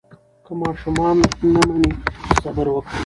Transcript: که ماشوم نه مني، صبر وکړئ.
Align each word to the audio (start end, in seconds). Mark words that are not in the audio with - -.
که 0.45 0.51
ماشوم 0.59 0.97
نه 1.53 1.61
مني، 1.67 1.91
صبر 2.41 2.67
وکړئ. 2.71 2.97